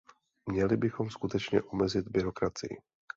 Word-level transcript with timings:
Měli 0.45 0.77
bychom 0.77 1.09
skutečně 1.09 1.61
omezit 1.61 2.07
byrokracii. 2.07 2.77